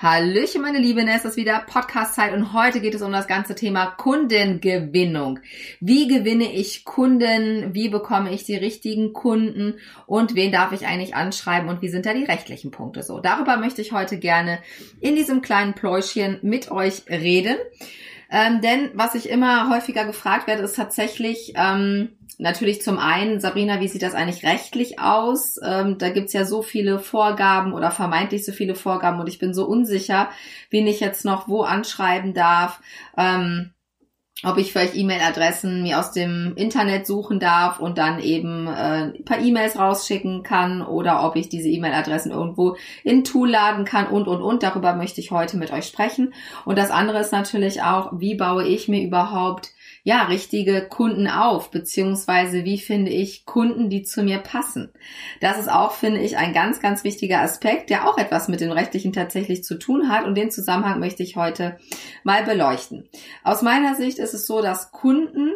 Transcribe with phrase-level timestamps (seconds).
[0.00, 3.86] Hallöchen, meine Lieben, es ist wieder Podcast-Zeit und heute geht es um das ganze Thema
[3.86, 5.40] Kundengewinnung.
[5.80, 7.74] Wie gewinne ich Kunden?
[7.74, 9.74] Wie bekomme ich die richtigen Kunden?
[10.06, 11.68] Und wen darf ich eigentlich anschreiben?
[11.68, 13.18] Und wie sind da die rechtlichen Punkte so?
[13.18, 14.60] Darüber möchte ich heute gerne
[15.00, 17.56] in diesem kleinen Pläuschen mit euch reden.
[18.30, 23.80] Ähm, denn was ich immer häufiger gefragt werde, ist tatsächlich, ähm, natürlich zum einen, Sabrina,
[23.80, 25.58] wie sieht das eigentlich rechtlich aus?
[25.62, 29.54] Ähm, da gibt's ja so viele Vorgaben oder vermeintlich so viele Vorgaben und ich bin
[29.54, 30.30] so unsicher,
[30.70, 32.80] wen ich jetzt noch wo anschreiben darf.
[33.16, 33.72] Ähm,
[34.44, 39.24] ob ich vielleicht E-Mail-Adressen mir aus dem Internet suchen darf und dann eben äh, ein
[39.24, 44.28] paar E-Mails rausschicken kann oder ob ich diese E-Mail-Adressen irgendwo in Tool laden kann und
[44.28, 44.62] und und.
[44.62, 46.34] Darüber möchte ich heute mit euch sprechen.
[46.64, 49.72] Und das andere ist natürlich auch, wie baue ich mir überhaupt
[50.08, 54.90] ja, richtige Kunden auf, beziehungsweise wie finde ich Kunden, die zu mir passen.
[55.42, 58.72] Das ist auch, finde ich, ein ganz, ganz wichtiger Aspekt, der auch etwas mit dem
[58.72, 61.76] Rechtlichen tatsächlich zu tun hat und den Zusammenhang möchte ich heute
[62.24, 63.06] mal beleuchten.
[63.44, 65.50] Aus meiner Sicht ist es so, dass Kunden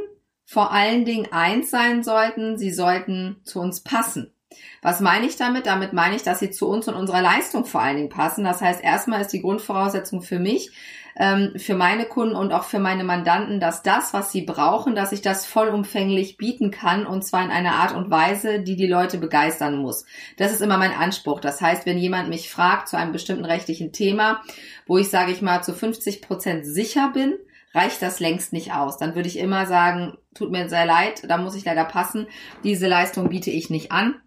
[0.44, 4.34] vor allen Dingen eins sein sollten, sie sollten zu uns passen.
[4.82, 5.64] Was meine ich damit?
[5.64, 8.44] Damit meine ich, dass sie zu uns und unserer Leistung vor allen Dingen passen.
[8.44, 10.72] Das heißt, erstmal ist die Grundvoraussetzung für mich,
[11.16, 15.12] ähm, für meine Kunden und auch für meine Mandanten, dass das, was sie brauchen, dass
[15.12, 19.18] ich das vollumfänglich bieten kann und zwar in einer Art und Weise, die die Leute
[19.18, 20.04] begeistern muss.
[20.36, 21.40] Das ist immer mein Anspruch.
[21.40, 24.42] Das heißt, wenn jemand mich fragt zu einem bestimmten rechtlichen Thema,
[24.86, 27.34] wo ich sage ich mal zu 50 Prozent sicher bin,
[27.74, 28.98] reicht das längst nicht aus.
[28.98, 32.26] Dann würde ich immer sagen, tut mir sehr leid, da muss ich leider passen.
[32.64, 34.21] Diese Leistung biete ich nicht an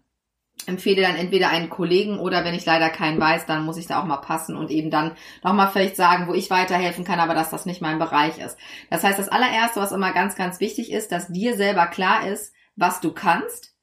[0.66, 4.00] empfehle dann entweder einen Kollegen oder wenn ich leider keinen weiß, dann muss ich da
[4.00, 5.12] auch mal passen und eben dann
[5.42, 8.56] nochmal vielleicht sagen, wo ich weiterhelfen kann, aber dass das nicht mein Bereich ist.
[8.90, 12.52] Das heißt, das allererste, was immer ganz, ganz wichtig ist, dass dir selber klar ist,
[12.76, 13.74] was du kannst.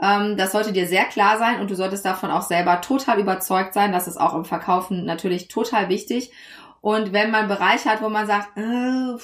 [0.00, 3.72] Ähm, das sollte dir sehr klar sein und du solltest davon auch selber total überzeugt
[3.72, 3.92] sein.
[3.92, 6.32] Das ist auch im Verkaufen natürlich total wichtig.
[6.82, 9.16] Und wenn man einen Bereich hat, wo man sagt, äh,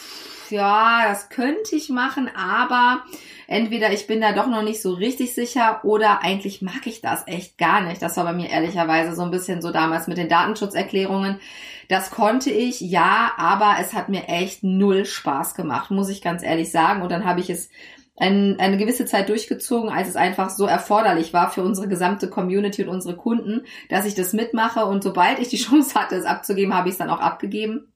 [0.55, 3.03] ja, das könnte ich machen, aber
[3.49, 7.27] entweder ich bin da doch noch nicht so richtig sicher oder eigentlich mag ich das
[7.27, 8.01] echt gar nicht.
[8.01, 11.41] Das war bei mir ehrlicherweise so ein bisschen so damals mit den Datenschutzerklärungen.
[11.89, 16.45] Das konnte ich, ja, aber es hat mir echt null Spaß gemacht, muss ich ganz
[16.45, 17.03] ehrlich sagen.
[17.03, 17.71] Und dann habe ich es
[18.19, 22.83] ein, eine gewisse Zeit durchgezogen, als es einfach so erforderlich war für unsere gesamte Community
[22.83, 24.85] und unsere Kunden, dass ich das mitmache.
[24.87, 27.93] Und sobald ich die Chance hatte, es abzugeben, habe ich es dann auch abgegeben.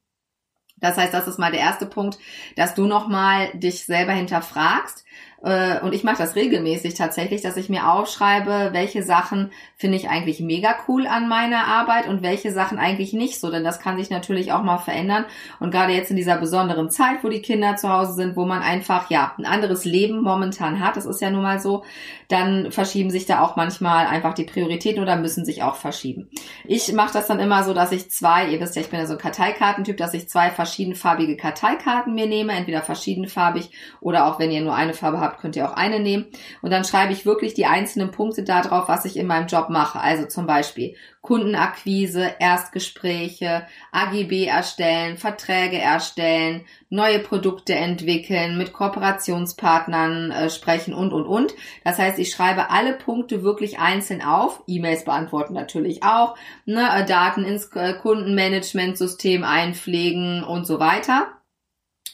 [0.83, 2.19] Das heißt, das ist mal der erste Punkt,
[2.57, 5.05] dass du nochmal dich selber hinterfragst,
[5.43, 10.39] und ich mache das regelmäßig tatsächlich, dass ich mir aufschreibe, welche Sachen finde ich eigentlich
[10.39, 14.09] mega cool an meiner Arbeit und welche Sachen eigentlich nicht so, denn das kann sich
[14.09, 15.25] natürlich auch mal verändern
[15.59, 18.63] und gerade jetzt in dieser besonderen Zeit, wo die Kinder zu Hause sind, wo man
[18.63, 21.83] einfach ja ein anderes Leben momentan hat, das ist ja nun mal so,
[22.29, 26.31] dann verschieben sich da auch manchmal einfach die Prioritäten oder müssen sich auch verschieben.
[26.65, 29.07] Ich mache das dann immer so, dass ich zwei, ihr wisst ja, ich bin ja
[29.07, 33.71] so ein Karteikartentyp, dass ich zwei verschiedenfarbige Karteikarten mir nehme, entweder verschiedenfarbig
[34.01, 36.27] oder auch wenn ihr nur eine Farbe habt, habt, könnt ihr auch eine nehmen.
[36.61, 40.01] Und dann schreibe ich wirklich die einzelnen Punkte darauf, was ich in meinem Job mache.
[40.01, 50.51] Also zum Beispiel Kundenakquise, Erstgespräche, AGB erstellen, Verträge erstellen, neue Produkte entwickeln, mit Kooperationspartnern äh,
[50.51, 51.55] sprechen und, und, und.
[51.85, 54.63] Das heißt, ich schreibe alle Punkte wirklich einzeln auf.
[54.67, 56.37] E-Mails beantworten natürlich auch.
[56.67, 61.29] Ne, Daten ins äh, Kundenmanagementsystem einpflegen und so weiter.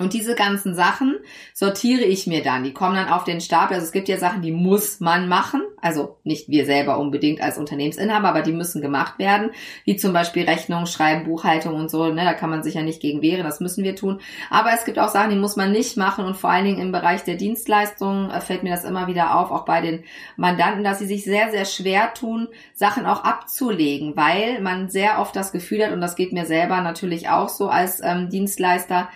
[0.01, 1.17] Und diese ganzen Sachen
[1.53, 2.63] sortiere ich mir dann.
[2.63, 3.75] Die kommen dann auf den Stapel.
[3.75, 5.63] Also es gibt ja Sachen, die muss man machen.
[5.81, 9.51] Also nicht wir selber unbedingt als Unternehmensinhaber, aber die müssen gemacht werden.
[9.85, 12.13] Wie zum Beispiel Rechnung, Schreiben, Buchhaltung und so.
[12.13, 13.43] Ne, da kann man sich ja nicht gegen wehren.
[13.43, 14.21] Das müssen wir tun.
[14.51, 16.25] Aber es gibt auch Sachen, die muss man nicht machen.
[16.25, 19.51] Und vor allen Dingen im Bereich der Dienstleistungen äh, fällt mir das immer wieder auf,
[19.51, 20.05] auch bei den
[20.37, 25.35] Mandanten, dass sie sich sehr, sehr schwer tun, Sachen auch abzulegen, weil man sehr oft
[25.35, 29.09] das Gefühl hat, und das geht mir selber natürlich auch so als ähm, Dienstleister,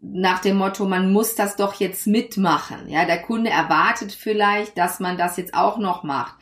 [0.00, 2.88] nach dem Motto, man muss das doch jetzt mitmachen.
[2.88, 6.36] Ja, der Kunde erwartet vielleicht, dass man das jetzt auch noch macht.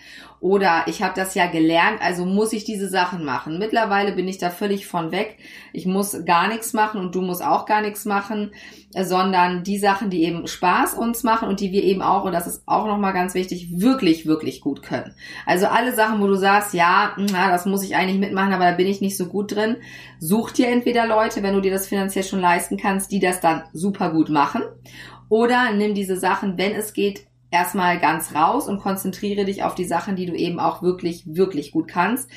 [0.47, 3.59] Oder ich habe das ja gelernt, also muss ich diese Sachen machen.
[3.59, 5.39] Mittlerweile bin ich da völlig von weg.
[5.73, 8.53] Ich muss gar nichts machen und du musst auch gar nichts machen,
[8.95, 12.47] sondern die Sachen, die eben Spaß uns machen und die wir eben auch, und das
[12.47, 15.17] ist auch nochmal ganz wichtig, wirklich, wirklich gut können.
[15.47, 18.77] Also alle Sachen, wo du sagst, ja, na, das muss ich eigentlich mitmachen, aber da
[18.77, 19.79] bin ich nicht so gut drin,
[20.21, 23.65] such dir entweder Leute, wenn du dir das finanziell schon leisten kannst, die das dann
[23.73, 24.63] super gut machen.
[25.29, 27.27] Oder nimm diese Sachen, wenn es geht,
[27.57, 31.73] erstmal ganz raus und konzentriere dich auf die Sachen, die du eben auch wirklich, wirklich
[31.73, 32.31] gut kannst.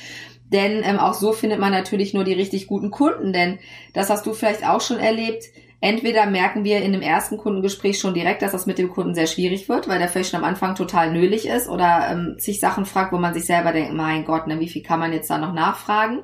[0.45, 3.33] Denn ähm, auch so findet man natürlich nur die richtig guten Kunden.
[3.33, 3.59] Denn
[3.93, 5.43] das hast du vielleicht auch schon erlebt.
[5.81, 9.27] Entweder merken wir in dem ersten Kundengespräch schon direkt, dass das mit dem Kunden sehr
[9.27, 12.85] schwierig wird, weil der vielleicht schon am Anfang total nölig ist oder ähm, sich Sachen
[12.85, 15.37] fragt, wo man sich selber denkt, mein Gott, ne, wie viel kann man jetzt da
[15.37, 16.19] noch nachfragen?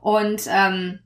[0.00, 1.00] Und ähm,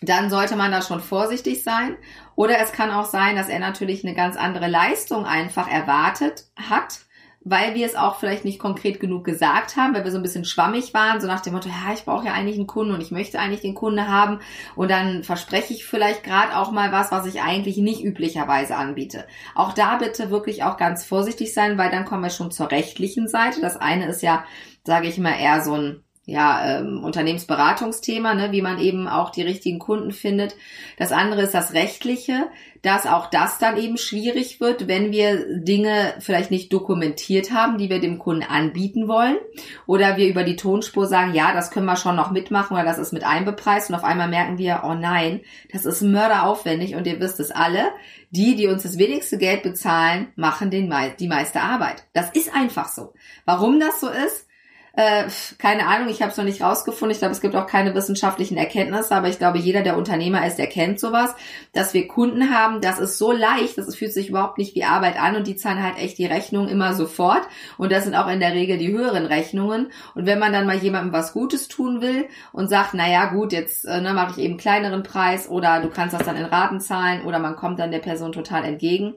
[0.00, 1.96] dann sollte man da schon vorsichtig sein.
[2.34, 7.00] Oder es kann auch sein, dass er natürlich eine ganz andere Leistung einfach erwartet hat
[7.42, 10.44] weil wir es auch vielleicht nicht konkret genug gesagt haben, weil wir so ein bisschen
[10.44, 13.10] schwammig waren, so nach dem Motto, ja, ich brauche ja eigentlich einen Kunden und ich
[13.10, 14.40] möchte eigentlich den Kunde haben
[14.76, 19.26] und dann verspreche ich vielleicht gerade auch mal was, was ich eigentlich nicht üblicherweise anbiete.
[19.54, 23.26] Auch da bitte wirklich auch ganz vorsichtig sein, weil dann kommen wir schon zur rechtlichen
[23.26, 23.62] Seite.
[23.62, 24.44] Das eine ist ja,
[24.84, 29.42] sage ich mal, eher so ein ja, ähm, Unternehmensberatungsthema, ne, wie man eben auch die
[29.42, 30.54] richtigen Kunden findet.
[30.96, 32.46] Das andere ist das Rechtliche,
[32.82, 37.90] dass auch das dann eben schwierig wird, wenn wir Dinge vielleicht nicht dokumentiert haben, die
[37.90, 39.38] wir dem Kunden anbieten wollen.
[39.86, 42.98] Oder wir über die Tonspur sagen, ja, das können wir schon noch mitmachen oder das
[42.98, 45.40] ist mit einbepreist und auf einmal merken wir, oh nein,
[45.72, 47.88] das ist mörderaufwendig und ihr wisst es alle,
[48.30, 52.04] die, die uns das wenigste Geld bezahlen, machen den, die meiste Arbeit.
[52.12, 53.14] Das ist einfach so.
[53.44, 54.46] Warum das so ist,
[54.94, 55.24] äh,
[55.58, 57.12] keine Ahnung, ich habe es noch nicht rausgefunden.
[57.12, 60.56] Ich glaube, es gibt auch keine wissenschaftlichen Erkenntnisse, aber ich glaube, jeder, der Unternehmer ist,
[60.56, 61.34] der kennt sowas,
[61.72, 65.20] dass wir Kunden haben, das ist so leicht, das fühlt sich überhaupt nicht wie Arbeit
[65.20, 67.42] an und die zahlen halt echt die Rechnung immer sofort.
[67.78, 69.92] Und das sind auch in der Regel die höheren Rechnungen.
[70.14, 73.52] Und wenn man dann mal jemandem was Gutes tun will und sagt, na ja, gut,
[73.52, 76.80] jetzt äh, ne, mache ich eben kleineren Preis oder du kannst das dann in Raten
[76.80, 79.14] zahlen oder man kommt dann der Person total entgegen,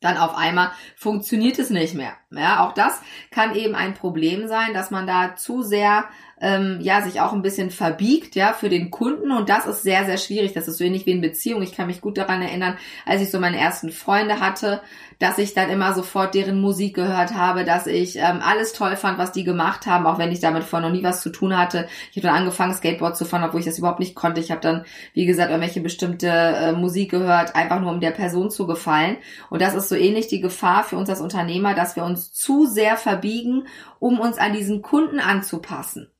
[0.00, 2.12] dann auf einmal funktioniert es nicht mehr.
[2.30, 3.00] Ja, auch das
[3.30, 6.04] kann eben ein Problem sein, dass man da zu sehr
[6.40, 10.06] ähm, ja sich auch ein bisschen verbiegt, ja, für den Kunden und das ist sehr
[10.06, 10.54] sehr schwierig.
[10.54, 11.62] Das ist so ähnlich wie in Beziehung.
[11.62, 14.80] Ich kann mich gut daran erinnern, als ich so meine ersten Freunde hatte,
[15.20, 19.18] dass ich dann immer sofort deren Musik gehört habe, dass ich ähm, alles toll fand,
[19.18, 21.86] was die gemacht haben, auch wenn ich damit vorher noch nie was zu tun hatte.
[22.10, 24.40] Ich habe dann angefangen, Skateboard zu fahren, obwohl ich das überhaupt nicht konnte.
[24.40, 28.50] Ich habe dann, wie gesagt, irgendwelche bestimmte äh, Musik gehört, einfach nur um der Person
[28.50, 29.18] zu gefallen.
[29.50, 32.64] Und das ist so ähnlich die Gefahr für uns als Unternehmer, dass wir uns zu
[32.64, 33.66] sehr verbiegen,
[33.98, 36.10] um uns an diesen Kunden anzupassen.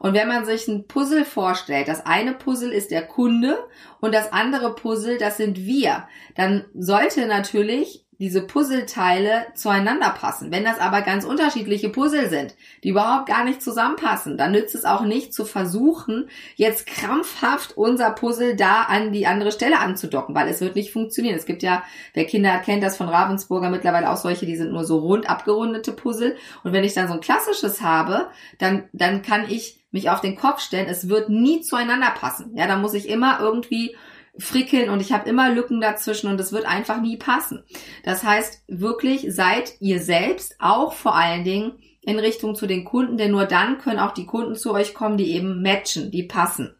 [0.00, 3.56] Und wenn man sich ein Puzzle vorstellt, das eine Puzzle ist der Kunde
[4.00, 10.50] und das andere Puzzle, das sind wir, dann sollte natürlich diese Puzzleteile zueinander passen.
[10.50, 14.84] Wenn das aber ganz unterschiedliche Puzzle sind, die überhaupt gar nicht zusammenpassen, dann nützt es
[14.84, 20.48] auch nicht zu versuchen, jetzt krampfhaft unser Puzzle da an die andere Stelle anzudocken, weil
[20.48, 21.36] es wird nicht funktionieren.
[21.36, 21.84] Es gibt ja,
[22.14, 25.30] wer Kinder hat, kennt das von Ravensburger mittlerweile auch solche, die sind nur so rund
[25.30, 26.36] abgerundete Puzzle.
[26.64, 28.28] Und wenn ich dann so ein klassisches habe,
[28.58, 32.52] dann, dann kann ich mich auf den Kopf stellen, es wird nie zueinander passen.
[32.54, 33.96] Ja, dann muss ich immer irgendwie
[34.38, 37.64] frickeln und ich habe immer Lücken dazwischen und es wird einfach nie passen.
[38.04, 43.18] Das heißt, wirklich seid ihr selbst auch vor allen Dingen in Richtung zu den Kunden,
[43.18, 46.74] denn nur dann können auch die Kunden zu euch kommen, die eben matchen, die passen.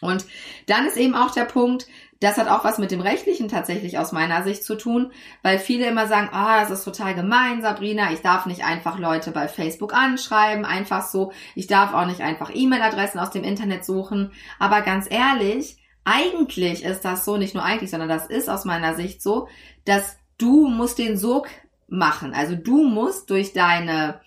[0.00, 0.26] Und
[0.66, 1.86] dann ist eben auch der Punkt,
[2.18, 5.86] das hat auch was mit dem Rechtlichen tatsächlich aus meiner Sicht zu tun, weil viele
[5.86, 9.48] immer sagen, ah, oh, das ist total gemein, Sabrina, ich darf nicht einfach Leute bei
[9.48, 14.82] Facebook anschreiben, einfach so, ich darf auch nicht einfach E-Mail-Adressen aus dem Internet suchen, aber
[14.82, 19.22] ganz ehrlich, eigentlich ist das so, nicht nur eigentlich, sondern das ist aus meiner Sicht
[19.22, 19.48] so,
[19.84, 21.48] dass du musst den Sog
[21.88, 22.34] machen.
[22.34, 24.20] Also du musst durch deine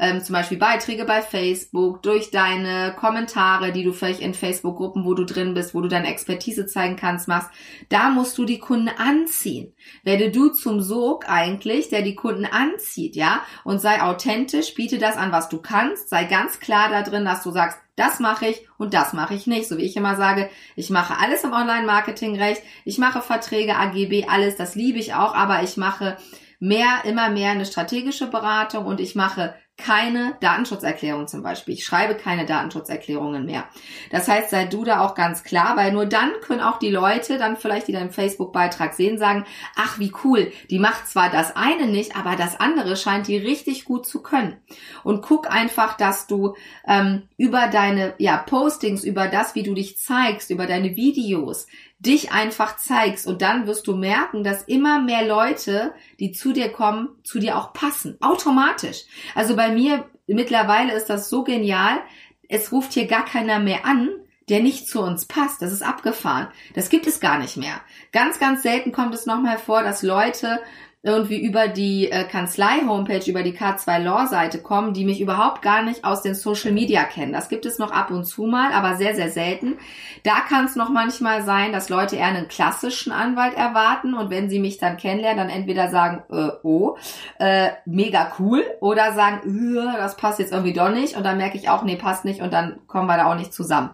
[0.00, 5.12] ähm, zum Beispiel Beiträge bei Facebook, durch deine Kommentare, die du vielleicht in Facebook-Gruppen, wo
[5.12, 7.50] du drin bist, wo du deine Expertise zeigen kannst, machst,
[7.90, 9.74] da musst du die Kunden anziehen.
[10.02, 15.18] Werde du zum Sog eigentlich, der die Kunden anzieht, ja, und sei authentisch, biete das
[15.18, 18.66] an, was du kannst, sei ganz klar da drin, dass du sagst, das mache ich
[18.78, 19.68] und das mache ich nicht.
[19.68, 24.24] So wie ich immer sage, ich mache alles im Online-Marketing recht, ich mache Verträge, AGB,
[24.30, 26.16] alles, das liebe ich auch, aber ich mache
[26.60, 31.74] mehr, immer mehr eine strategische Beratung und ich mache keine Datenschutzerklärung zum Beispiel.
[31.74, 33.64] Ich schreibe keine Datenschutzerklärungen mehr.
[34.10, 37.38] Das heißt, sei du da auch ganz klar, weil nur dann können auch die Leute
[37.38, 39.44] dann vielleicht, die deinen Facebook-Beitrag sehen, sagen,
[39.76, 43.84] ach wie cool, die macht zwar das eine nicht, aber das andere scheint die richtig
[43.84, 44.56] gut zu können.
[45.02, 46.54] Und guck einfach, dass du
[46.86, 51.66] ähm, über deine ja, Postings, über das, wie du dich zeigst, über deine Videos,
[52.00, 56.72] dich einfach zeigst und dann wirst du merken, dass immer mehr Leute, die zu dir
[56.72, 58.16] kommen, zu dir auch passen.
[58.20, 59.04] Automatisch.
[59.34, 62.00] Also bei mir mittlerweile ist das so genial.
[62.48, 64.08] Es ruft hier gar keiner mehr an,
[64.48, 65.60] der nicht zu uns passt.
[65.60, 66.48] Das ist abgefahren.
[66.74, 67.80] Das gibt es gar nicht mehr.
[68.12, 70.58] Ganz, ganz selten kommt es nochmal vor, dass Leute
[71.02, 76.20] irgendwie über die äh, Kanzlei-Homepage, über die K2-Law-Seite kommen, die mich überhaupt gar nicht aus
[76.20, 77.32] den Social Media kennen.
[77.32, 79.78] Das gibt es noch ab und zu mal, aber sehr, sehr selten.
[80.24, 84.50] Da kann es noch manchmal sein, dass Leute eher einen klassischen Anwalt erwarten und wenn
[84.50, 86.98] sie mich dann kennenlernen, dann entweder sagen, äh, oh,
[87.38, 91.70] äh, mega cool oder sagen, das passt jetzt irgendwie doch nicht und dann merke ich
[91.70, 93.90] auch, nee, passt nicht und dann kommen wir da auch nicht zusammen.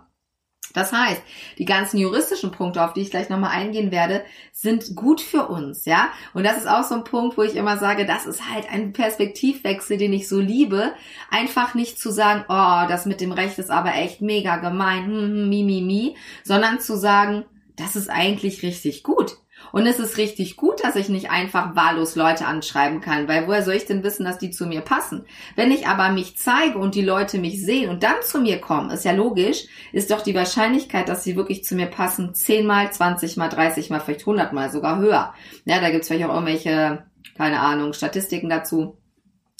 [0.76, 1.22] Das heißt,
[1.56, 5.86] die ganzen juristischen Punkte, auf die ich gleich nochmal eingehen werde, sind gut für uns,
[5.86, 6.10] ja.
[6.34, 8.92] Und das ist auch so ein Punkt, wo ich immer sage, das ist halt ein
[8.92, 10.92] Perspektivwechsel, den ich so liebe.
[11.30, 15.22] Einfach nicht zu sagen, oh, das mit dem Recht ist aber echt mega gemein, hm,
[15.22, 16.14] hm, mi, mi, mi,
[16.44, 19.38] sondern zu sagen, das ist eigentlich richtig gut.
[19.72, 23.62] Und es ist richtig gut, dass ich nicht einfach wahllos Leute anschreiben kann, weil woher
[23.62, 25.24] soll ich denn wissen, dass die zu mir passen?
[25.54, 28.90] Wenn ich aber mich zeige und die Leute mich sehen und dann zu mir kommen,
[28.90, 33.48] ist ja logisch, ist doch die Wahrscheinlichkeit, dass sie wirklich zu mir passen, zehnmal, zwanzigmal,
[33.48, 35.34] dreißigmal, vielleicht hundertmal sogar höher.
[35.64, 37.04] Ja, da gibt's vielleicht auch irgendwelche,
[37.36, 38.96] keine Ahnung, Statistiken dazu.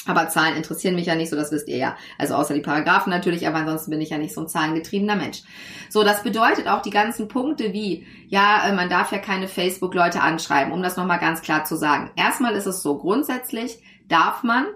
[0.07, 1.97] Aber Zahlen interessieren mich ja nicht, so das wisst ihr ja.
[2.19, 5.43] Also außer die Paragraphen natürlich, aber ansonsten bin ich ja nicht so ein zahlengetriebener Mensch.
[5.91, 10.21] So, das bedeutet auch die ganzen Punkte wie, ja, äh, man darf ja keine Facebook-Leute
[10.21, 12.11] anschreiben, um das nochmal ganz klar zu sagen.
[12.17, 14.67] Erstmal ist es so, grundsätzlich darf man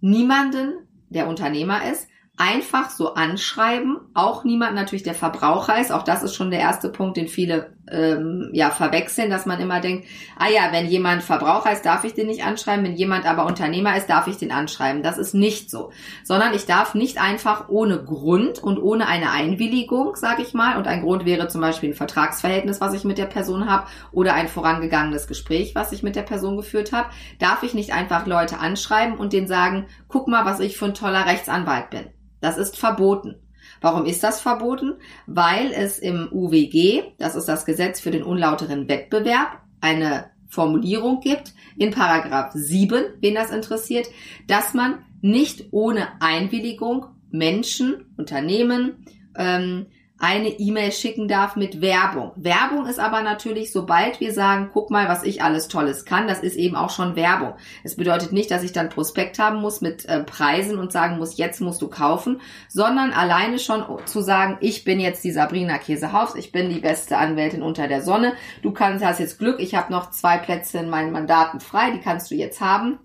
[0.00, 0.74] niemanden,
[1.08, 3.98] der Unternehmer ist, einfach so anschreiben.
[4.14, 5.90] Auch niemand natürlich, der Verbraucher ist.
[5.92, 9.80] Auch das ist schon der erste Punkt, den viele ähm, ja verwechseln, dass man immer
[9.80, 12.84] denkt, ah ja, wenn jemand Verbraucher ist, darf ich den nicht anschreiben.
[12.84, 15.02] Wenn jemand aber Unternehmer ist, darf ich den anschreiben.
[15.02, 15.90] Das ist nicht so,
[16.24, 20.76] sondern ich darf nicht einfach ohne Grund und ohne eine Einwilligung, sage ich mal.
[20.76, 24.34] Und ein Grund wäre zum Beispiel ein Vertragsverhältnis, was ich mit der Person habe, oder
[24.34, 27.08] ein vorangegangenes Gespräch, was ich mit der Person geführt habe.
[27.38, 30.94] Darf ich nicht einfach Leute anschreiben und denen sagen, guck mal, was ich für ein
[30.94, 32.06] toller Rechtsanwalt bin.
[32.40, 33.36] Das ist verboten.
[33.80, 34.94] Warum ist das verboten?
[35.26, 41.54] Weil es im UWG, das ist das Gesetz für den unlauteren Wettbewerb, eine Formulierung gibt
[41.76, 44.06] in Paragraph 7, wen das interessiert,
[44.46, 49.04] dass man nicht ohne Einwilligung Menschen, Unternehmen,
[49.36, 49.86] ähm,
[50.20, 52.32] eine E-Mail schicken darf mit Werbung.
[52.34, 56.40] Werbung ist aber natürlich, sobald wir sagen, guck mal, was ich alles Tolles kann, das
[56.40, 57.54] ist eben auch schon Werbung.
[57.84, 61.36] Es bedeutet nicht, dass ich dann Prospekt haben muss mit äh, Preisen und sagen muss,
[61.36, 66.34] jetzt musst du kaufen, sondern alleine schon zu sagen, ich bin jetzt die Sabrina Käsehaus,
[66.34, 68.32] ich bin die beste Anwältin unter der Sonne.
[68.62, 72.00] Du kannst, hast jetzt Glück, ich habe noch zwei Plätze in meinen Mandaten frei, die
[72.00, 72.98] kannst du jetzt haben.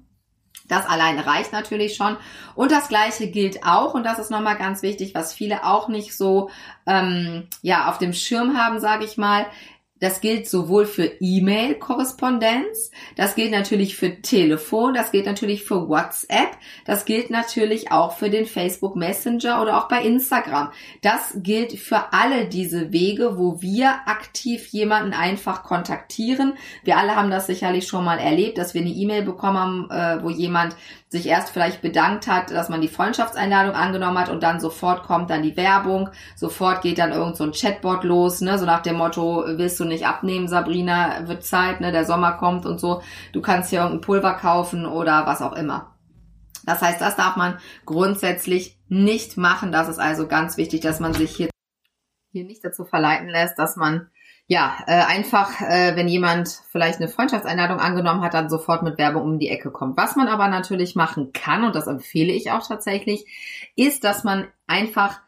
[0.68, 2.16] Das alleine reicht natürlich schon.
[2.56, 6.16] Und das Gleiche gilt auch, und das ist nochmal ganz wichtig, was viele auch nicht
[6.16, 6.50] so
[6.86, 9.46] ähm, ja auf dem Schirm haben, sage ich mal.
[10.04, 16.58] Das gilt sowohl für E-Mail-Korrespondenz, das gilt natürlich für Telefon, das gilt natürlich für WhatsApp,
[16.84, 20.72] das gilt natürlich auch für den Facebook Messenger oder auch bei Instagram.
[21.02, 26.56] Das gilt für alle diese Wege, wo wir aktiv jemanden einfach kontaktieren.
[26.84, 30.22] Wir alle haben das sicherlich schon mal erlebt, dass wir eine E-Mail bekommen haben, äh,
[30.22, 30.76] wo jemand
[31.14, 35.30] sich erst vielleicht bedankt hat, dass man die Freundschaftseinladung angenommen hat und dann sofort kommt
[35.30, 38.98] dann die Werbung, sofort geht dann irgend so ein Chatbot los, ne, so nach dem
[38.98, 43.42] Motto, willst du nicht abnehmen, Sabrina, wird Zeit, ne, der Sommer kommt und so, du
[43.42, 45.96] kannst hier irgendein Pulver kaufen oder was auch immer.
[46.66, 49.72] Das heißt, das darf man grundsätzlich nicht machen.
[49.72, 51.50] Das ist also ganz wichtig, dass man sich hier,
[52.32, 54.10] hier nicht dazu verleiten lässt, dass man
[54.46, 59.24] ja, äh, einfach, äh, wenn jemand vielleicht eine Freundschaftseinladung angenommen hat, dann sofort mit Werbung
[59.24, 59.98] um die Ecke kommt.
[59.98, 63.26] Was man aber natürlich machen kann, und das empfehle ich auch tatsächlich,
[63.76, 65.22] ist, dass man einfach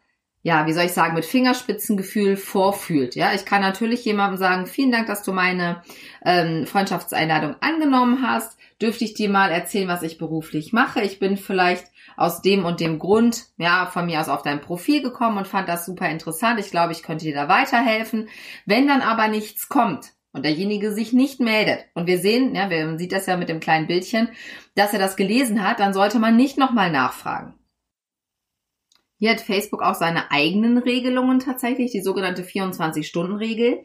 [0.46, 3.16] ja, wie soll ich sagen, mit Fingerspitzengefühl vorfühlt.
[3.16, 5.82] Ja, ich kann natürlich jemandem sagen, vielen Dank, dass du meine
[6.24, 8.56] ähm, Freundschaftseinladung angenommen hast.
[8.80, 11.02] Dürfte ich dir mal erzählen, was ich beruflich mache?
[11.02, 15.02] Ich bin vielleicht aus dem und dem Grund, ja, von mir aus auf dein Profil
[15.02, 16.60] gekommen und fand das super interessant.
[16.60, 18.30] Ich glaube, ich könnte dir da weiterhelfen.
[18.68, 22.98] Wenn dann aber nichts kommt, und derjenige sich nicht meldet und wir sehen, ja, man
[22.98, 24.28] sieht das ja mit dem kleinen Bildchen,
[24.76, 27.54] dass er das gelesen hat, dann sollte man nicht nochmal nachfragen.
[29.26, 33.80] Hier hat Facebook auch seine eigenen Regelungen tatsächlich, die sogenannte 24-Stunden-Regel.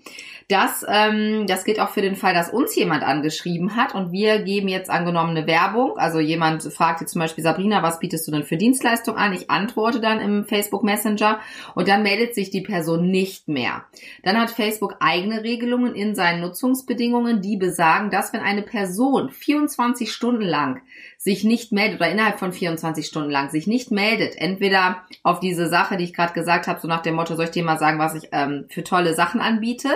[0.48, 4.42] Das, ähm, das gilt auch für den Fall, dass uns jemand angeschrieben hat und wir
[4.42, 5.96] geben jetzt angenommene Werbung.
[5.96, 9.32] Also jemand fragt jetzt zum Beispiel Sabrina, was bietest du denn für Dienstleistung an?
[9.32, 11.40] Ich antworte dann im Facebook Messenger
[11.74, 13.84] und dann meldet sich die Person nicht mehr.
[14.22, 20.12] Dann hat Facebook eigene Regelungen in seinen Nutzungsbedingungen, die besagen, dass wenn eine Person 24
[20.12, 20.82] Stunden lang
[21.22, 25.68] sich nicht meldet oder innerhalb von 24 Stunden lang sich nicht meldet, entweder auf diese
[25.68, 27.98] Sache, die ich gerade gesagt habe, so nach dem Motto, soll ich dir mal sagen,
[27.98, 29.90] was ich ähm, für tolle Sachen anbiete,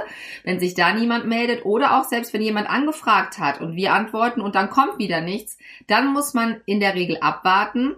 [0.45, 4.43] wenn sich da niemand meldet oder auch selbst wenn jemand angefragt hat und wir antworten
[4.43, 7.95] und dann kommt wieder nichts, dann muss man in der Regel abwarten,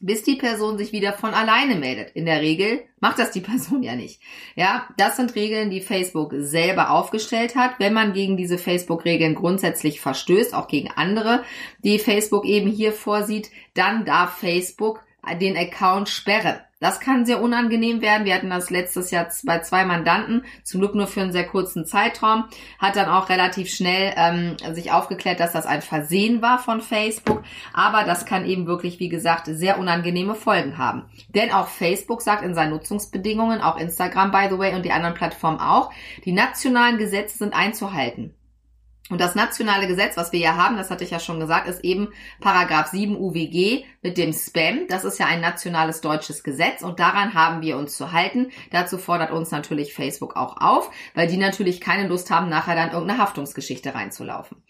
[0.00, 2.10] bis die Person sich wieder von alleine meldet.
[2.14, 4.20] In der Regel macht das die Person ja nicht.
[4.54, 7.78] Ja, das sind Regeln, die Facebook selber aufgestellt hat.
[7.78, 11.44] Wenn man gegen diese Facebook-Regeln grundsätzlich verstößt, auch gegen andere,
[11.82, 15.02] die Facebook eben hier vorsieht, dann darf Facebook
[15.40, 16.60] den Account sperren.
[16.80, 18.24] Das kann sehr unangenehm werden.
[18.24, 21.86] Wir hatten das letztes Jahr bei zwei Mandanten, zum Glück nur für einen sehr kurzen
[21.86, 22.44] Zeitraum,
[22.78, 27.42] hat dann auch relativ schnell ähm, sich aufgeklärt, dass das ein Versehen war von Facebook.
[27.72, 31.06] Aber das kann eben wirklich, wie gesagt, sehr unangenehme Folgen haben.
[31.34, 35.14] Denn auch Facebook sagt in seinen Nutzungsbedingungen, auch Instagram, by the way, und die anderen
[35.14, 35.90] Plattformen auch,
[36.24, 38.37] die nationalen Gesetze sind einzuhalten.
[39.10, 41.84] Und das nationale Gesetz, was wir ja haben, das hatte ich ja schon gesagt, ist
[41.84, 42.08] eben
[42.40, 44.86] Paragraph 7 UWG mit dem Spam.
[44.88, 48.50] Das ist ja ein nationales deutsches Gesetz und daran haben wir uns zu halten.
[48.70, 52.90] Dazu fordert uns natürlich Facebook auch auf, weil die natürlich keine Lust haben, nachher dann
[52.90, 54.62] irgendeine Haftungsgeschichte reinzulaufen.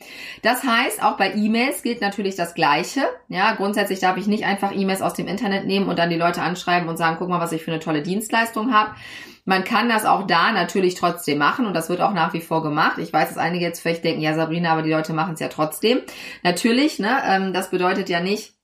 [0.43, 3.03] Das heißt, auch bei E-Mails gilt natürlich das Gleiche.
[3.29, 6.43] Ja, grundsätzlich darf ich nicht einfach E-Mails aus dem Internet nehmen und dann die Leute
[6.43, 8.95] anschreiben und sagen, guck mal, was ich für eine tolle Dienstleistung habe
[9.49, 12.63] man kann das auch da natürlich trotzdem machen und das wird auch nach wie vor
[12.63, 12.99] gemacht.
[12.99, 15.49] Ich weiß, dass einige jetzt vielleicht denken, ja Sabrina, aber die Leute machen es ja
[15.49, 16.03] trotzdem.
[16.43, 18.58] Natürlich, ne, ähm, das bedeutet ja nicht,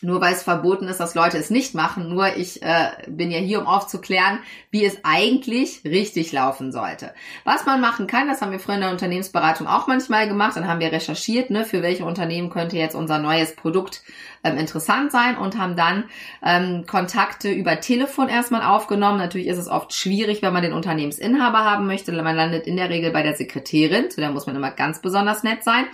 [0.00, 2.08] nur weil es verboten ist, dass Leute es nicht machen.
[2.08, 4.38] Nur ich äh, bin ja hier, um aufzuklären,
[4.70, 7.12] wie es eigentlich richtig laufen sollte.
[7.44, 10.56] Was man machen kann, das haben wir früher in der Unternehmensberatung auch manchmal gemacht.
[10.56, 14.02] Dann haben wir recherchiert, ne, für welche Unternehmen könnte jetzt unser neues Produkt
[14.44, 16.04] ähm, interessant sein und haben dann
[16.44, 19.18] ähm, Kontakte über Telefon erstmal aufgenommen.
[19.18, 22.12] Natürlich ist es oft schwierig, wenn man den Unternehmensinhaber haben möchte.
[22.12, 24.10] Man landet in der Regel bei der Sekretärin.
[24.10, 25.86] Zu der muss man immer ganz besonders nett sein.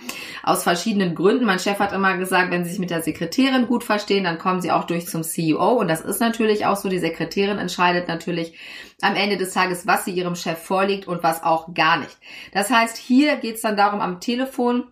[0.43, 1.45] Aus verschiedenen Gründen.
[1.45, 3.83] Mein Chef hat immer gesagt, wenn Sie sich mit der Sekretärin gut
[4.23, 5.73] dann kommen Sie auch durch zum CEO.
[5.73, 6.89] Und das ist natürlich auch so.
[6.89, 8.53] Die Sekretärin entscheidet natürlich
[9.01, 12.17] am Ende des Tages, was sie ihrem Chef vorliegt und was auch gar nicht.
[12.53, 14.85] Das heißt, hier geht es dann darum, am Telefon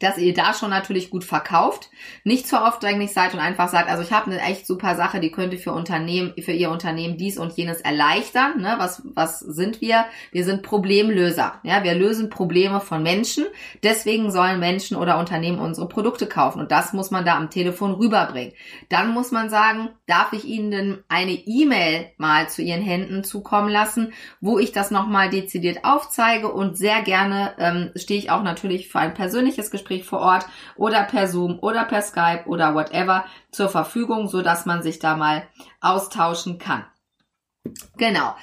[0.00, 1.90] dass ihr da schon natürlich gut verkauft,
[2.24, 5.30] nicht zu aufdringlich seid und einfach sagt, also ich habe eine echt super Sache, die
[5.30, 8.60] könnte für Unternehmen, für ihr Unternehmen dies und jenes erleichtern.
[8.60, 8.76] Ne?
[8.78, 10.04] Was, was sind wir?
[10.32, 11.60] Wir sind Problemlöser.
[11.62, 13.44] Ja, wir lösen Probleme von Menschen.
[13.82, 17.92] Deswegen sollen Menschen oder Unternehmen unsere Produkte kaufen und das muss man da am Telefon
[17.92, 18.52] rüberbringen.
[18.88, 23.68] Dann muss man sagen, darf ich Ihnen denn eine E-Mail mal zu Ihren Händen zukommen
[23.68, 28.88] lassen, wo ich das nochmal dezidiert aufzeige und sehr gerne ähm, stehe ich auch natürlich
[28.88, 33.24] für ein persönliches Gespräch Gespräch vor Ort oder per Zoom oder per Skype oder whatever
[33.50, 35.48] zur Verfügung, so dass man sich da mal
[35.80, 36.84] austauschen kann.
[37.96, 38.34] Genau.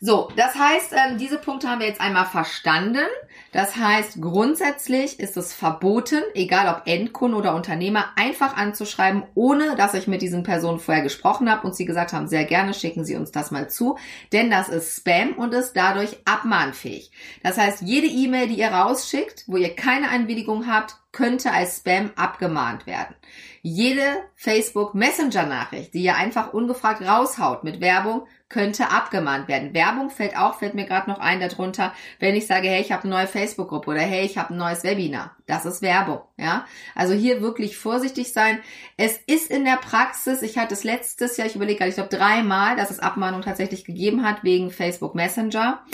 [0.00, 3.06] So, das heißt, ähm, diese Punkte haben wir jetzt einmal verstanden.
[3.52, 9.94] Das heißt, grundsätzlich ist es verboten, egal ob Endkunde oder Unternehmer, einfach anzuschreiben, ohne dass
[9.94, 13.16] ich mit diesen Personen vorher gesprochen habe und sie gesagt haben, sehr gerne schicken Sie
[13.16, 13.98] uns das mal zu,
[14.32, 17.10] denn das ist Spam und ist dadurch abmahnfähig.
[17.42, 22.10] Das heißt, jede E-Mail, die ihr rausschickt, wo ihr keine Einwilligung habt, könnte als Spam
[22.16, 23.14] abgemahnt werden.
[23.62, 29.74] Jede Facebook Messenger Nachricht, die ihr einfach ungefragt raushaut mit Werbung, könnte abgemahnt werden.
[29.74, 33.04] Werbung fällt auch, fällt mir gerade noch ein darunter, wenn ich sage, hey, ich habe
[33.04, 35.36] eine neue Facebook-Gruppe oder hey, ich habe ein neues Webinar.
[35.46, 36.66] Das ist Werbung, ja.
[36.94, 38.60] Also hier wirklich vorsichtig sein.
[38.96, 42.14] Es ist in der Praxis, ich hatte es letztes Jahr, ich überlege gerade, ich glaube
[42.14, 45.84] dreimal, dass es Abmahnung tatsächlich gegeben hat wegen Facebook Messenger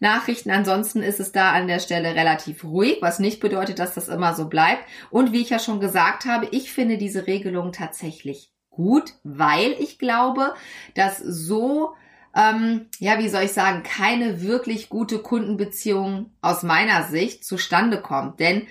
[0.00, 0.50] Nachrichten.
[0.50, 4.34] Ansonsten ist es da an der Stelle relativ ruhig, was nicht bedeutet, dass das immer
[4.34, 4.84] so bleibt.
[5.10, 9.98] Und wie ich ja schon gesagt habe, ich finde diese Regelung tatsächlich gut, weil ich
[9.98, 10.54] glaube,
[10.94, 11.94] dass so
[12.36, 18.40] ähm, ja, wie soll ich sagen, keine wirklich gute Kundenbeziehung aus meiner Sicht zustande kommt.
[18.40, 18.66] Denn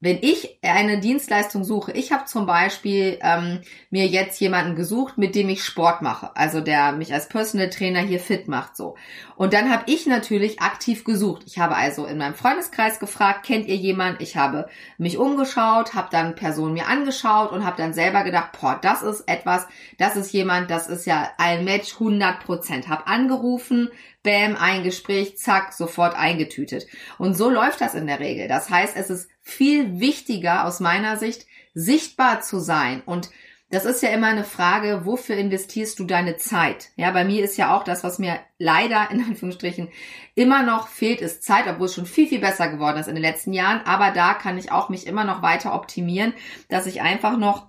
[0.00, 5.34] wenn ich eine Dienstleistung suche, ich habe zum Beispiel ähm, mir jetzt jemanden gesucht, mit
[5.34, 8.94] dem ich Sport mache, also der mich als Personal Trainer hier fit macht, so.
[9.34, 11.42] Und dann habe ich natürlich aktiv gesucht.
[11.46, 14.22] Ich habe also in meinem Freundeskreis gefragt, kennt ihr jemanden?
[14.22, 18.78] Ich habe mich umgeschaut, habe dann Personen mir angeschaut und habe dann selber gedacht, boah,
[18.80, 19.66] das ist etwas,
[19.98, 22.88] das ist jemand, das ist ja ein Match 100 Prozent.
[22.88, 23.90] Habe angerufen,
[24.28, 26.86] Bam, ein Gespräch, zack, sofort eingetütet.
[27.16, 28.46] Und so läuft das in der Regel.
[28.46, 33.00] Das heißt, es ist viel wichtiger aus meiner Sicht, sichtbar zu sein.
[33.06, 33.30] Und
[33.70, 36.90] das ist ja immer eine Frage, wofür investierst du deine Zeit?
[36.96, 39.88] Ja, bei mir ist ja auch das, was mir leider in Anführungsstrichen
[40.34, 43.24] immer noch fehlt, ist Zeit, obwohl es schon viel, viel besser geworden ist in den
[43.24, 43.80] letzten Jahren.
[43.86, 46.34] Aber da kann ich auch mich immer noch weiter optimieren,
[46.68, 47.67] dass ich einfach noch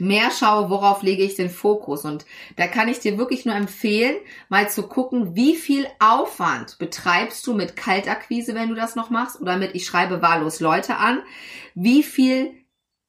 [0.00, 2.04] mehr schaue, worauf lege ich den Fokus.
[2.04, 2.24] Und
[2.56, 4.16] da kann ich dir wirklich nur empfehlen,
[4.48, 9.40] mal zu gucken, wie viel Aufwand betreibst du mit Kaltakquise, wenn du das noch machst,
[9.40, 11.22] oder mit ich schreibe wahllos Leute an.
[11.74, 12.54] Wie viel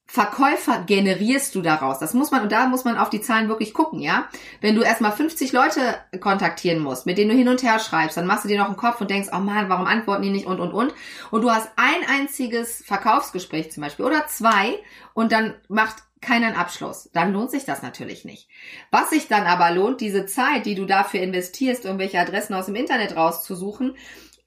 [0.08, 1.98] Verkäufer generierst du daraus?
[1.98, 4.28] Das muss man, und da muss man auf die Zahlen wirklich gucken, ja?
[4.62, 8.28] Wenn du erstmal 50 Leute kontaktieren musst, mit denen du hin und her schreibst, dann
[8.28, 10.60] machst du dir noch einen Kopf und denkst, oh man, warum antworten die nicht und,
[10.60, 10.94] und, und.
[11.32, 14.78] Und du hast ein einziges Verkaufsgespräch zum Beispiel oder zwei
[15.16, 17.10] und dann macht keinen Abschluss.
[17.14, 18.50] Dann lohnt sich das natürlich nicht.
[18.92, 22.76] Was sich dann aber lohnt, diese Zeit, die du dafür investierst, irgendwelche Adressen aus dem
[22.76, 23.96] Internet rauszusuchen,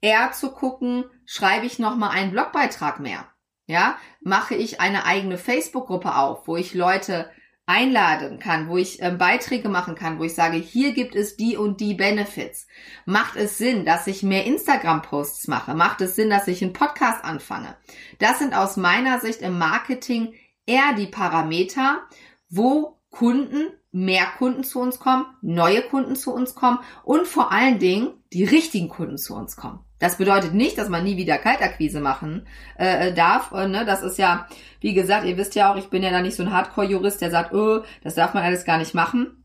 [0.01, 3.27] eher zu gucken, schreibe ich nochmal einen Blogbeitrag mehr.
[3.67, 7.31] Ja, mache ich eine eigene Facebook-Gruppe auf, wo ich Leute
[7.69, 11.59] einladen kann, wo ich äh, Beiträge machen kann, wo ich sage, hier gibt es die
[11.59, 12.67] und die Benefits.
[13.05, 15.75] Macht es Sinn, dass ich mehr Instagram-Posts mache?
[15.75, 17.77] Macht es Sinn, dass ich einen Podcast anfange?
[18.19, 20.33] Das sind aus meiner Sicht im Marketing
[20.69, 22.03] eher die Parameter,
[22.51, 27.79] wo Kunden, mehr Kunden zu uns kommen, neue Kunden zu uns kommen und vor allen
[27.79, 29.81] Dingen die richtigen Kunden zu uns kommen.
[29.99, 33.51] Das bedeutet nicht, dass man nie wieder Kaltakquise machen äh, darf.
[33.53, 33.85] Äh, ne?
[33.85, 34.47] Das ist ja,
[34.81, 37.31] wie gesagt, ihr wisst ja auch, ich bin ja da nicht so ein Hardcore-Jurist, der
[37.31, 39.45] sagt, oh, das darf man alles gar nicht machen.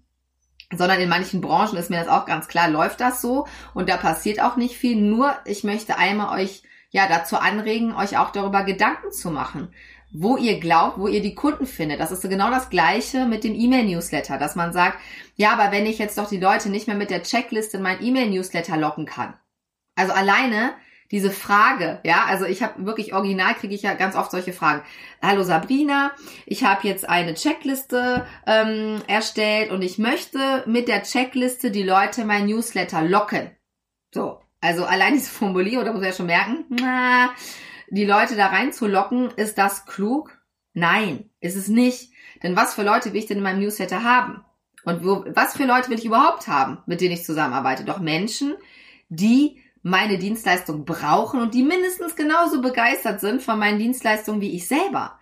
[0.76, 3.98] Sondern in manchen Branchen ist mir das auch ganz klar, läuft das so und da
[3.98, 5.02] passiert auch nicht viel.
[5.02, 9.70] Nur ich möchte einmal euch ja dazu anregen, euch auch darüber Gedanken zu machen
[10.14, 12.00] wo ihr glaubt, wo ihr die Kunden findet.
[12.00, 15.00] Das ist genau das Gleiche mit dem E-Mail-Newsletter, dass man sagt,
[15.36, 18.02] ja, aber wenn ich jetzt doch die Leute nicht mehr mit der Checkliste in mein
[18.02, 19.34] E-Mail-Newsletter locken kann,
[19.96, 20.74] also alleine
[21.12, 24.84] diese Frage, ja, also ich habe wirklich original kriege ich ja ganz oft solche Fragen.
[25.22, 26.12] Hallo Sabrina,
[26.46, 32.26] ich habe jetzt eine Checkliste ähm, erstellt und ich möchte mit der Checkliste die Leute
[32.26, 33.52] mein Newsletter locken.
[34.14, 37.30] So, also allein diese Formulierung, da muss man ja schon merken, na,
[37.96, 40.38] die Leute da reinzulocken, ist das klug?
[40.74, 42.12] Nein, ist es nicht.
[42.42, 44.44] Denn was für Leute will ich denn in meinem Newsletter haben?
[44.84, 47.86] Und wo, was für Leute will ich überhaupt haben, mit denen ich zusammenarbeite?
[47.86, 48.56] Doch Menschen,
[49.10, 54.68] die meine Dienstleistung brauchen und die mindestens genauso begeistert sind von meinen Dienstleistungen wie ich
[54.68, 55.20] selber.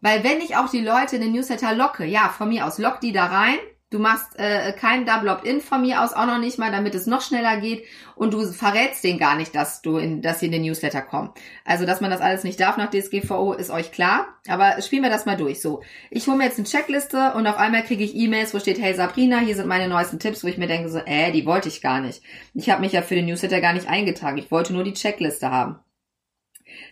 [0.00, 3.00] Weil wenn ich auch die Leute in den Newsletter locke, ja, von mir aus lock
[3.00, 3.58] die da rein,
[3.92, 7.06] Du machst äh, kein Double Opt-in von mir aus, auch noch nicht mal, damit es
[7.06, 7.84] noch schneller geht.
[8.16, 11.30] Und du verrätst denen gar nicht, dass du in, dass sie in den Newsletter kommen.
[11.66, 14.28] Also, dass man das alles nicht darf nach DSGVO, ist euch klar.
[14.48, 15.60] Aber spielen wir das mal durch.
[15.60, 18.80] So, ich hole mir jetzt eine Checkliste und auf einmal kriege ich E-Mails, wo steht,
[18.80, 21.68] hey Sabrina, hier sind meine neuesten Tipps, wo ich mir denke so, äh, die wollte
[21.68, 22.22] ich gar nicht.
[22.54, 24.38] Ich habe mich ja für den Newsletter gar nicht eingetragen.
[24.38, 25.80] Ich wollte nur die Checkliste haben.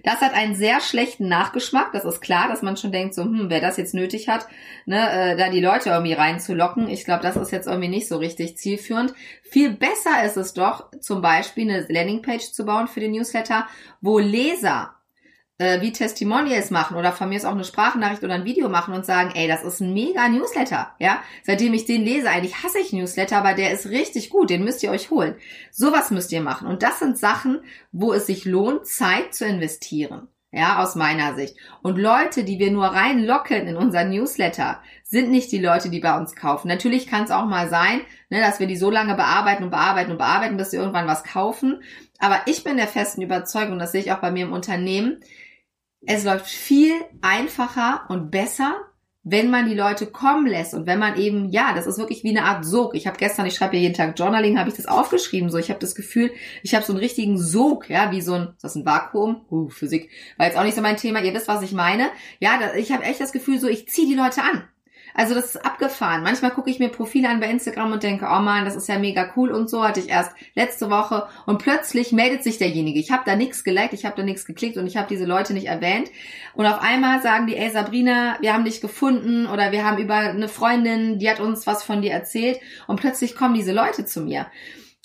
[0.03, 1.93] Das hat einen sehr schlechten Nachgeschmack.
[1.93, 4.47] Das ist klar, dass man schon denkt, so, hm, wer das jetzt nötig hat,
[4.87, 6.89] ne, äh, da die Leute irgendwie reinzulocken.
[6.89, 9.15] Ich glaube, das ist jetzt irgendwie nicht so richtig zielführend.
[9.43, 13.67] Viel besser ist es doch, zum Beispiel eine Landingpage zu bauen für den Newsletter,
[14.01, 14.95] wo Leser
[15.61, 18.95] äh, wie Testimonials machen oder von mir ist auch eine Sprachnachricht oder ein Video machen
[18.95, 21.23] und sagen, ey, das ist ein mega Newsletter, ja.
[21.45, 24.83] Seitdem ich den lese, eigentlich hasse ich Newsletter, aber der ist richtig gut, den müsst
[24.83, 25.35] ihr euch holen.
[25.71, 26.67] Sowas müsst ihr machen.
[26.67, 27.61] Und das sind Sachen,
[27.93, 30.29] wo es sich lohnt, Zeit zu investieren.
[30.51, 31.57] Ja, aus meiner Sicht.
[31.83, 36.17] Und Leute, die wir nur reinlocken in unser Newsletter, sind nicht die Leute, die bei
[36.17, 36.69] uns kaufen.
[36.69, 40.11] Natürlich kann es auch mal sein, ne, dass wir die so lange bearbeiten und bearbeiten
[40.11, 41.83] und bearbeiten, dass sie irgendwann was kaufen.
[42.19, 45.21] Aber ich bin der festen Überzeugung, das sehe ich auch bei mir im Unternehmen,
[46.07, 48.77] es läuft viel einfacher und besser,
[49.23, 52.31] wenn man die Leute kommen lässt und wenn man eben, ja, das ist wirklich wie
[52.31, 52.95] eine Art Sog.
[52.95, 55.51] Ich habe gestern, ich schreibe ja jeden Tag Journaling, habe ich das aufgeschrieben.
[55.51, 56.33] So, ich habe das Gefühl,
[56.63, 59.45] ich habe so einen richtigen Sog, ja, wie so ein, ist das ein Vakuum?
[59.51, 61.23] Uh, Physik, war jetzt auch nicht so mein Thema.
[61.23, 62.09] Ihr wisst, was ich meine.
[62.39, 64.65] Ja, ich habe echt das Gefühl, so ich ziehe die Leute an.
[65.15, 66.23] Also das ist abgefahren.
[66.23, 68.99] Manchmal gucke ich mir Profile an bei Instagram und denke, oh man, das ist ja
[68.99, 72.99] mega cool und so hatte ich erst letzte Woche und plötzlich meldet sich derjenige.
[72.99, 75.53] Ich habe da nichts geliked, ich habe da nichts geklickt und ich habe diese Leute
[75.53, 76.11] nicht erwähnt
[76.55, 80.17] und auf einmal sagen die, ey Sabrina, wir haben dich gefunden oder wir haben über
[80.17, 84.21] eine Freundin, die hat uns was von dir erzählt und plötzlich kommen diese Leute zu
[84.21, 84.47] mir.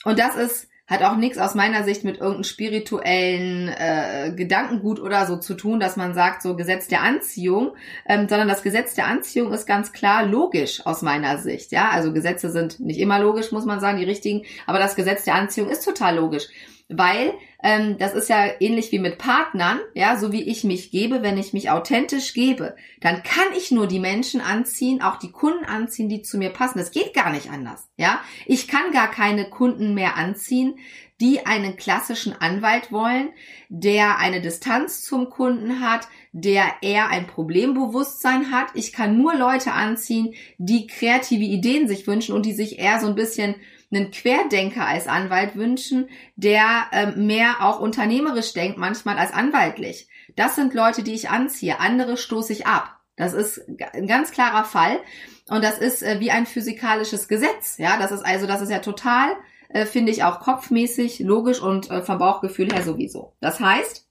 [0.03, 5.25] Und das ist hat auch nichts aus meiner Sicht mit irgendeinem spirituellen äh, Gedankengut oder
[5.25, 7.75] so zu tun, dass man sagt, so Gesetz der Anziehung,
[8.07, 11.71] ähm, sondern das Gesetz der Anziehung ist ganz klar logisch aus meiner Sicht.
[11.71, 15.23] Ja, also Gesetze sind nicht immer logisch, muss man sagen, die richtigen, aber das Gesetz
[15.23, 16.49] der Anziehung ist total logisch
[16.87, 21.23] weil ähm, das ist ja ähnlich wie mit Partnern, ja, so wie ich mich gebe,
[21.23, 25.65] wenn ich mich authentisch gebe, dann kann ich nur die Menschen anziehen, auch die Kunden
[25.65, 26.77] anziehen, die zu mir passen.
[26.77, 28.21] Das geht gar nicht anders, ja.
[28.45, 30.75] Ich kann gar keine Kunden mehr anziehen,
[31.21, 33.29] die einen klassischen Anwalt wollen,
[33.69, 38.67] der eine Distanz zum Kunden hat, der eher ein Problembewusstsein hat.
[38.73, 43.07] Ich kann nur Leute anziehen, die kreative Ideen sich wünschen und die sich eher so
[43.07, 43.55] ein bisschen
[43.91, 50.09] einen Querdenker als Anwalt wünschen, der ähm, mehr auch unternehmerisch denkt, manchmal als anwaltlich.
[50.35, 51.79] Das sind Leute, die ich anziehe.
[51.79, 52.99] Andere stoße ich ab.
[53.15, 53.61] Das ist
[53.93, 54.99] ein ganz klarer Fall.
[55.47, 57.77] Und das ist äh, wie ein physikalisches Gesetz.
[57.77, 59.35] Ja, das ist also, das ist ja total,
[59.69, 63.35] äh, finde ich auch kopfmäßig, logisch und äh, vom Bauchgefühl her sowieso.
[63.39, 64.07] Das heißt,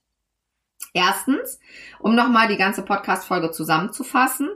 [0.95, 1.59] erstens,
[1.99, 4.49] um nochmal die ganze Podcast-Folge zusammenzufassen,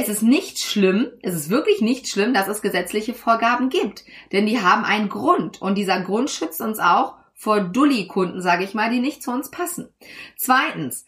[0.00, 4.46] es ist nicht schlimm, es ist wirklich nicht schlimm, dass es gesetzliche Vorgaben gibt, denn
[4.46, 8.90] die haben einen Grund und dieser Grund schützt uns auch vor Dulli-Kunden, sage ich mal,
[8.90, 9.88] die nicht zu uns passen.
[10.36, 11.04] Zweitens,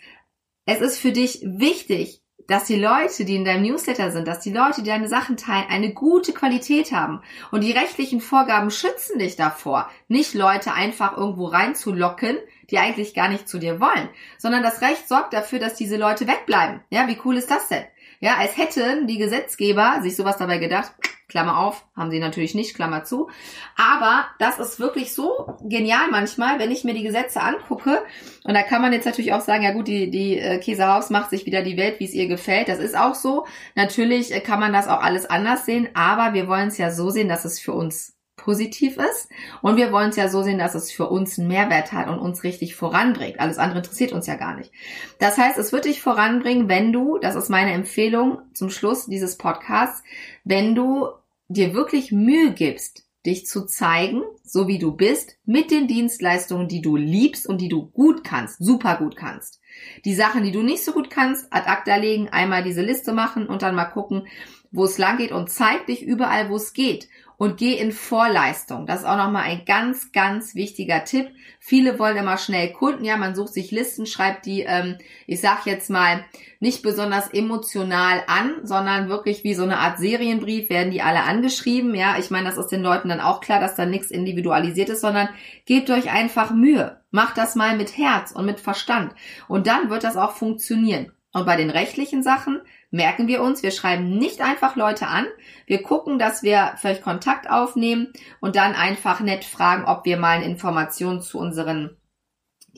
[0.65, 4.53] es ist für dich wichtig, dass die Leute, die in deinem Newsletter sind, dass die
[4.53, 7.23] Leute, die deine Sachen teilen, eine gute Qualität haben.
[7.53, 13.29] Und die rechtlichen Vorgaben schützen dich davor, nicht Leute einfach irgendwo reinzulocken, die eigentlich gar
[13.29, 16.81] nicht zu dir wollen, sondern das Recht sorgt dafür, dass diese Leute wegbleiben.
[16.91, 17.85] Ja, wie cool ist das denn?
[18.21, 20.93] Ja, als hätten die Gesetzgeber sich sowas dabei gedacht,
[21.31, 23.31] Klammer auf, haben sie natürlich nicht, Klammer zu.
[23.77, 28.03] Aber das ist wirklich so genial manchmal, wenn ich mir die Gesetze angucke.
[28.45, 31.31] Und da kann man jetzt natürlich auch sagen, ja gut, die, die äh, Käsehaus macht
[31.31, 32.69] sich wieder die Welt, wie es ihr gefällt.
[32.69, 33.47] Das ist auch so.
[33.75, 37.09] Natürlich äh, kann man das auch alles anders sehen, aber wir wollen es ja so
[37.09, 39.29] sehen, dass es für uns positiv ist.
[39.63, 42.19] Und wir wollen es ja so sehen, dass es für uns einen Mehrwert hat und
[42.19, 43.39] uns richtig voranbringt.
[43.39, 44.73] Alles andere interessiert uns ja gar nicht.
[45.19, 49.37] Das heißt, es wird dich voranbringen, wenn du, das ist meine Empfehlung zum Schluss dieses
[49.37, 50.03] Podcasts,
[50.45, 51.09] wenn du
[51.49, 56.81] dir wirklich Mühe gibst, dich zu zeigen, so wie du bist, mit den Dienstleistungen, die
[56.81, 59.61] du liebst und die du gut kannst, super gut kannst.
[60.05, 63.47] Die Sachen, die du nicht so gut kannst, ad acta legen, einmal diese Liste machen
[63.47, 64.27] und dann mal gucken,
[64.73, 67.09] wo es lang geht und zeig dich überall, wo es geht
[67.41, 68.85] und geh in Vorleistung.
[68.85, 71.31] Das ist auch nochmal ein ganz, ganz wichtiger Tipp.
[71.59, 73.03] Viele wollen immer schnell Kunden.
[73.03, 76.23] Ja, man sucht sich Listen, schreibt die, ähm, ich sag jetzt mal,
[76.59, 81.95] nicht besonders emotional an, sondern wirklich wie so eine Art Serienbrief werden die alle angeschrieben.
[81.95, 85.01] Ja, ich meine, das ist den Leuten dann auch klar, dass da nichts individualisiert ist,
[85.01, 85.31] sondern
[85.65, 87.01] gebt euch einfach Mühe.
[87.11, 89.15] Macht das mal mit Herz und mit Verstand.
[89.49, 91.11] Und dann wird das auch funktionieren.
[91.33, 95.27] Und bei den rechtlichen Sachen merken wir uns, wir schreiben nicht einfach Leute an,
[95.67, 100.37] wir gucken, dass wir vielleicht Kontakt aufnehmen und dann einfach nett fragen, ob wir mal
[100.37, 101.97] eine Information zu unseren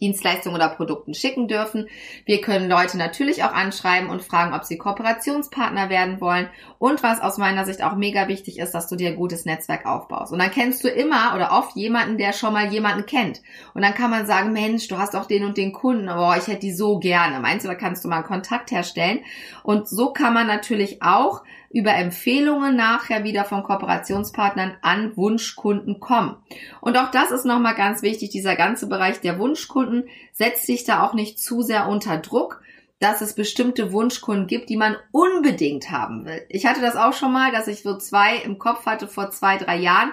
[0.03, 1.89] Dienstleistungen oder Produkten schicken dürfen.
[2.27, 6.51] Wir können Leute natürlich auch anschreiben und fragen, ob sie Kooperationspartner werden wollen.
[6.79, 9.87] Und was aus meiner Sicht auch mega wichtig ist, dass du dir ein gutes Netzwerk
[9.87, 10.33] aufbaust.
[10.33, 13.41] Und dann kennst du immer oder oft jemanden, der schon mal jemanden kennt.
[13.75, 16.49] Und dann kann man sagen, Mensch, du hast auch den und den Kunden, aber ich
[16.49, 17.39] hätte die so gerne.
[17.39, 19.21] Meinst du, da kannst du mal einen Kontakt herstellen?
[19.63, 26.37] Und so kann man natürlich auch über Empfehlungen nachher wieder von Kooperationspartnern an Wunschkunden kommen.
[26.81, 31.03] Und auch das ist nochmal ganz wichtig, dieser ganze Bereich der Wunschkunden setzt sich da
[31.03, 32.63] auch nicht zu sehr unter Druck,
[32.99, 36.45] dass es bestimmte Wunschkunden gibt, die man unbedingt haben will.
[36.49, 39.57] Ich hatte das auch schon mal, dass ich so zwei im Kopf hatte vor zwei,
[39.57, 40.13] drei Jahren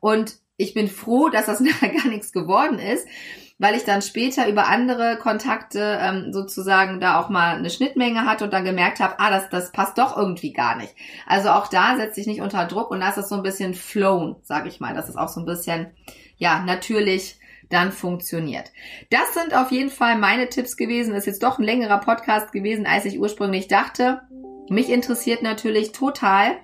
[0.00, 3.06] und ich bin froh, dass das nachher gar nichts geworden ist,
[3.60, 8.44] weil ich dann später über andere Kontakte ähm, sozusagen da auch mal eine Schnittmenge hatte
[8.44, 10.94] und dann gemerkt habe, ah, das, das passt doch irgendwie gar nicht.
[11.26, 14.36] Also auch da setze ich nicht unter Druck und das ist so ein bisschen flown,
[14.42, 14.94] sage ich mal.
[14.94, 15.88] Das ist auch so ein bisschen,
[16.38, 18.72] ja, natürlich dann funktioniert.
[19.10, 21.14] Das sind auf jeden Fall meine Tipps gewesen.
[21.14, 24.22] Ist jetzt doch ein längerer Podcast gewesen, als ich ursprünglich dachte.
[24.70, 26.56] Mich interessiert natürlich total,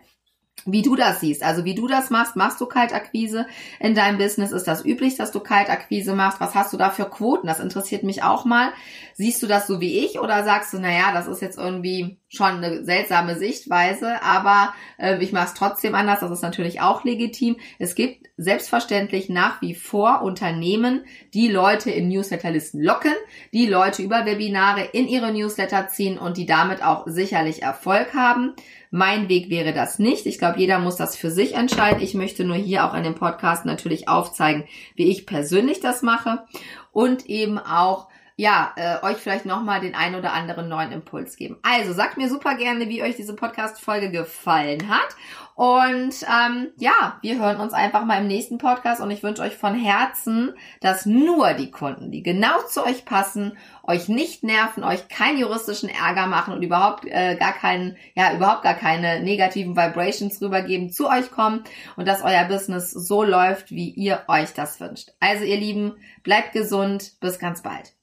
[0.67, 3.47] wie du das siehst, also wie du das machst, machst du Kaltakquise
[3.79, 4.53] in deinem Business?
[4.53, 6.41] Ist das üblich, dass du Kaltakquise machst?
[6.41, 7.47] Was hast du da für Quoten?
[7.47, 8.73] Das interessiert mich auch mal.
[9.19, 12.63] Siehst du das so wie ich oder sagst du, naja, das ist jetzt irgendwie schon
[12.63, 17.57] eine seltsame Sichtweise, aber äh, ich mache es trotzdem anders, das ist natürlich auch legitim.
[17.79, 23.15] Es gibt selbstverständlich nach wie vor Unternehmen, die Leute in Newsletterlisten locken,
[23.55, 28.53] die Leute über Webinare in ihre Newsletter ziehen und die damit auch sicherlich Erfolg haben.
[28.91, 30.27] Mein Weg wäre das nicht.
[30.27, 32.03] Ich glaube, jeder muss das für sich entscheiden.
[32.03, 36.45] Ich möchte nur hier auch in dem Podcast natürlich aufzeigen, wie ich persönlich das mache
[36.93, 41.57] und eben auch ja, äh, euch vielleicht nochmal den ein oder anderen neuen Impuls geben.
[41.63, 45.17] Also sagt mir super gerne, wie euch diese Podcast-Folge gefallen hat.
[45.55, 49.57] Und ähm, ja, wir hören uns einfach mal im nächsten Podcast und ich wünsche euch
[49.57, 55.09] von Herzen, dass nur die Kunden, die genau zu euch passen, euch nicht nerven, euch
[55.09, 60.43] keinen juristischen Ärger machen und überhaupt äh, gar keinen, ja, überhaupt gar keine negativen Vibrations
[60.43, 61.65] rübergeben, zu euch kommen
[61.97, 65.13] und dass euer Business so läuft, wie ihr euch das wünscht.
[65.21, 67.97] Also ihr Lieben, bleibt gesund, bis ganz bald.